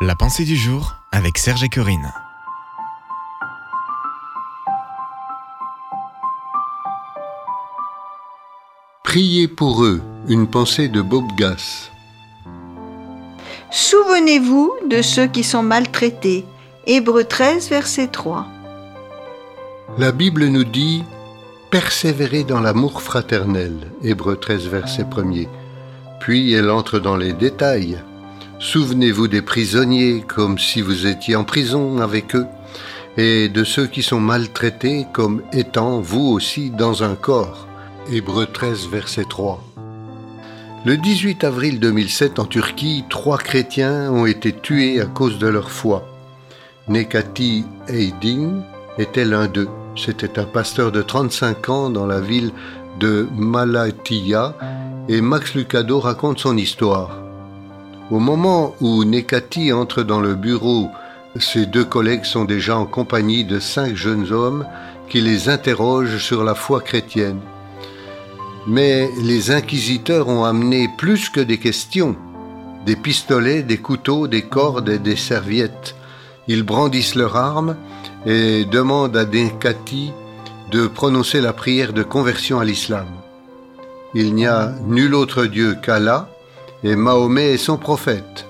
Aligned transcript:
La 0.00 0.14
pensée 0.14 0.44
du 0.44 0.54
jour 0.54 0.94
avec 1.10 1.38
Serge 1.38 1.64
et 1.64 1.68
Corinne. 1.68 2.12
Priez 9.02 9.48
pour 9.48 9.82
eux, 9.82 10.00
une 10.28 10.46
pensée 10.46 10.86
de 10.86 11.02
Bob 11.02 11.24
Gass. 11.36 11.90
Souvenez-vous 13.72 14.72
de 14.88 15.02
ceux 15.02 15.26
qui 15.26 15.42
sont 15.42 15.64
maltraités. 15.64 16.46
Hébreux 16.86 17.24
13, 17.24 17.68
verset 17.68 18.06
3. 18.06 18.46
La 19.98 20.12
Bible 20.12 20.46
nous 20.46 20.62
dit 20.62 21.02
Persévérez 21.72 22.44
dans 22.44 22.60
l'amour 22.60 23.02
fraternel. 23.02 23.74
Hébreux 24.04 24.36
13, 24.36 24.68
verset 24.68 25.02
1er. 25.02 25.48
Puis 26.20 26.52
elle 26.52 26.70
entre 26.70 27.00
dans 27.00 27.16
les 27.16 27.32
détails. 27.32 27.98
Souvenez-vous 28.60 29.28
des 29.28 29.40
prisonniers 29.40 30.24
comme 30.26 30.58
si 30.58 30.80
vous 30.80 31.06
étiez 31.06 31.36
en 31.36 31.44
prison 31.44 31.98
avec 31.98 32.34
eux, 32.34 32.46
et 33.16 33.48
de 33.48 33.62
ceux 33.62 33.86
qui 33.86 34.02
sont 34.02 34.18
maltraités 34.18 35.06
comme 35.12 35.42
étant 35.52 36.00
vous 36.00 36.26
aussi 36.26 36.70
dans 36.70 37.04
un 37.04 37.14
corps. 37.14 37.68
Hébreux 38.12 38.46
13, 38.46 38.88
verset 38.88 39.26
3. 39.28 39.62
Le 40.84 40.96
18 40.96 41.44
avril 41.44 41.78
2007 41.78 42.40
en 42.40 42.46
Turquie, 42.46 43.04
trois 43.08 43.38
chrétiens 43.38 44.10
ont 44.10 44.26
été 44.26 44.52
tués 44.52 45.00
à 45.00 45.06
cause 45.06 45.38
de 45.38 45.46
leur 45.46 45.70
foi. 45.70 46.04
Nekati 46.88 47.64
Eydin 47.88 48.62
était 48.98 49.24
l'un 49.24 49.46
d'eux. 49.46 49.68
C'était 49.96 50.38
un 50.38 50.44
pasteur 50.44 50.90
de 50.90 51.02
35 51.02 51.68
ans 51.68 51.90
dans 51.90 52.06
la 52.06 52.20
ville 52.20 52.50
de 52.98 53.28
Malatya 53.36 54.56
et 55.08 55.20
Max 55.20 55.54
Lucado 55.54 56.00
raconte 56.00 56.40
son 56.40 56.56
histoire. 56.56 57.27
Au 58.10 58.20
moment 58.20 58.74
où 58.80 59.04
Nekati 59.04 59.70
entre 59.70 60.02
dans 60.02 60.20
le 60.20 60.34
bureau, 60.34 60.88
ses 61.38 61.66
deux 61.66 61.84
collègues 61.84 62.24
sont 62.24 62.46
déjà 62.46 62.78
en 62.78 62.86
compagnie 62.86 63.44
de 63.44 63.60
cinq 63.60 63.94
jeunes 63.96 64.32
hommes 64.32 64.64
qui 65.10 65.20
les 65.20 65.50
interrogent 65.50 66.16
sur 66.16 66.42
la 66.42 66.54
foi 66.54 66.80
chrétienne. 66.80 67.40
Mais 68.66 69.10
les 69.22 69.50
inquisiteurs 69.50 70.28
ont 70.28 70.44
amené 70.44 70.88
plus 70.96 71.28
que 71.28 71.40
des 71.40 71.58
questions, 71.58 72.16
des 72.86 72.96
pistolets, 72.96 73.62
des 73.62 73.76
couteaux, 73.76 74.26
des 74.26 74.42
cordes 74.42 74.88
et 74.88 74.98
des 74.98 75.16
serviettes. 75.16 75.94
Ils 76.46 76.62
brandissent 76.62 77.14
leurs 77.14 77.36
armes 77.36 77.76
et 78.24 78.64
demandent 78.64 79.18
à 79.18 79.26
Nekati 79.26 80.12
de 80.70 80.86
prononcer 80.86 81.42
la 81.42 81.52
prière 81.52 81.92
de 81.92 82.02
conversion 82.02 82.58
à 82.58 82.64
l'islam. 82.64 83.06
Il 84.14 84.34
n'y 84.34 84.46
a 84.46 84.72
nul 84.86 85.14
autre 85.14 85.44
Dieu 85.44 85.76
qu'Allah, 85.82 86.30
et 86.84 86.96
Mahomet 86.96 87.54
est 87.54 87.58
son 87.58 87.76
prophète. 87.76 88.46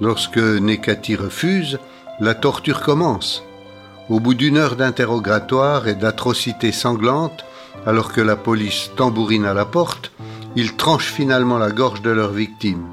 Lorsque 0.00 0.38
Nekati 0.38 1.16
refuse, 1.16 1.78
la 2.20 2.34
torture 2.34 2.80
commence. 2.82 3.42
Au 4.08 4.20
bout 4.20 4.34
d'une 4.34 4.56
heure 4.56 4.76
d'interrogatoire 4.76 5.88
et 5.88 5.94
d'atrocités 5.94 6.72
sanglantes, 6.72 7.44
alors 7.86 8.12
que 8.12 8.20
la 8.20 8.36
police 8.36 8.90
tambourine 8.96 9.44
à 9.44 9.54
la 9.54 9.64
porte, 9.64 10.12
ils 10.56 10.74
tranchent 10.74 11.12
finalement 11.12 11.58
la 11.58 11.70
gorge 11.70 12.02
de 12.02 12.10
leur 12.10 12.32
victime. 12.32 12.84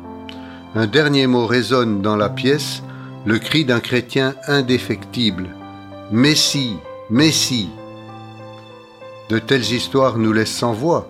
Un 0.75 0.87
dernier 0.87 1.25
mot 1.27 1.45
résonne 1.45 2.01
dans 2.01 2.17
la 2.17 2.29
pièce, 2.29 2.83
le 3.25 3.39
cri 3.39 3.65
d'un 3.65 3.79
chrétien 3.79 4.35
indéfectible. 4.47 5.49
Messie, 6.11 6.77
Messie. 7.09 7.69
De 9.29 9.39
telles 9.39 9.71
histoires 9.71 10.17
nous 10.17 10.33
laissent 10.33 10.55
sans 10.55 10.73
voix. 10.73 11.09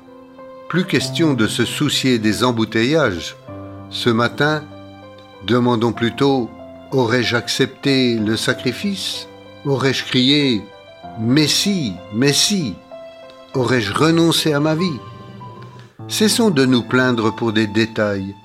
Plus 0.69 0.85
question 0.85 1.33
de 1.33 1.47
se 1.47 1.65
soucier 1.65 2.19
des 2.19 2.43
embouteillages. 2.43 3.35
Ce 3.89 4.09
matin, 4.09 4.63
demandons 5.45 5.93
plutôt 5.93 6.49
Aurais-je 6.91 7.35
accepté 7.35 8.15
le 8.15 8.37
sacrifice? 8.37 9.27
Aurais-je 9.65 10.05
crié 10.05 10.61
Messie, 11.19 11.93
Messie? 12.13 12.75
Aurais-je 13.53 13.91
renoncé 13.91 14.53
à 14.53 14.59
ma 14.59 14.75
vie? 14.75 14.99
Cessons 16.07 16.51
de 16.51 16.65
nous 16.65 16.83
plaindre 16.83 17.35
pour 17.35 17.51
des 17.51 17.67
détails. 17.67 18.35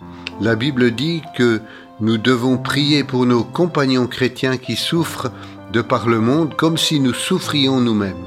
La 0.41 0.57
Bible 0.57 0.91
dit 0.91 1.23
que 1.37 1.61
nous 2.01 2.17
devons 2.17 2.57
prier 2.59 3.05
pour 3.05 3.27
nos 3.27 3.45
compagnons 3.45 4.07
chrétiens 4.07 4.57
qui 4.57 4.75
souffrent 4.75 5.31
de 5.73 5.83
par 5.83 6.09
le 6.09 6.21
monde 6.21 6.57
comme 6.57 6.79
si 6.79 6.99
nous 6.99 7.15
souffrions 7.15 7.81
nous-mêmes. 7.81 8.27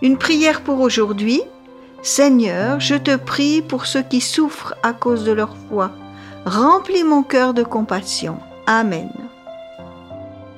Une 0.00 0.16
prière 0.16 0.62
pour 0.62 0.80
aujourd'hui. 0.80 1.42
Seigneur, 2.02 2.80
je 2.80 2.96
te 2.96 3.16
prie 3.16 3.62
pour 3.62 3.86
ceux 3.86 4.02
qui 4.02 4.20
souffrent 4.20 4.74
à 4.82 4.92
cause 4.92 5.24
de 5.24 5.32
leur 5.32 5.56
foi. 5.68 5.92
Remplis 6.44 7.04
mon 7.04 7.22
cœur 7.22 7.54
de 7.54 7.62
compassion. 7.62 8.36
Amen. 8.66 9.08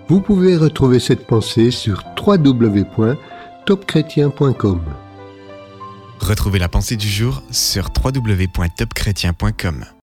Vous 0.08 0.20
pouvez 0.20 0.56
retrouver 0.56 0.98
cette 1.00 1.26
pensée 1.26 1.70
sur 1.70 2.02
www.topchrétien.com. 2.18 4.80
Retrouvez 6.20 6.58
la 6.58 6.70
pensée 6.70 6.96
du 6.96 7.08
jour 7.08 7.42
sur 7.50 7.90
www.topchrétien.com. 8.02 9.84